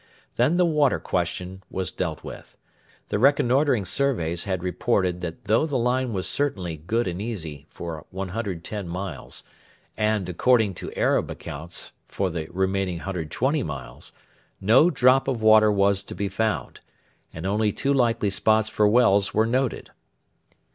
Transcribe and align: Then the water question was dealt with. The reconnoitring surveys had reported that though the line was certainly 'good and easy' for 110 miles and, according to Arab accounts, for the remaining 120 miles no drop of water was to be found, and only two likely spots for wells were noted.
Then 0.35 0.57
the 0.57 0.65
water 0.65 0.97
question 0.97 1.61
was 1.69 1.91
dealt 1.91 2.23
with. 2.23 2.57
The 3.09 3.19
reconnoitring 3.19 3.85
surveys 3.85 4.45
had 4.45 4.63
reported 4.63 5.19
that 5.19 5.45
though 5.45 5.67
the 5.67 5.77
line 5.77 6.11
was 6.11 6.27
certainly 6.27 6.75
'good 6.75 7.07
and 7.07 7.21
easy' 7.21 7.67
for 7.69 8.07
110 8.09 8.87
miles 8.87 9.43
and, 9.95 10.27
according 10.27 10.73
to 10.73 10.91
Arab 10.93 11.29
accounts, 11.29 11.91
for 12.07 12.31
the 12.31 12.47
remaining 12.49 12.97
120 12.97 13.61
miles 13.61 14.11
no 14.59 14.89
drop 14.89 15.27
of 15.27 15.43
water 15.43 15.71
was 15.71 16.01
to 16.05 16.15
be 16.15 16.29
found, 16.29 16.79
and 17.31 17.45
only 17.45 17.71
two 17.71 17.93
likely 17.93 18.31
spots 18.31 18.69
for 18.69 18.87
wells 18.87 19.35
were 19.35 19.45
noted. 19.45 19.91